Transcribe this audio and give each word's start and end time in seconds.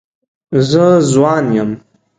زه 0.69 0.85
ځوان 1.11 1.45
یم. 1.57 1.71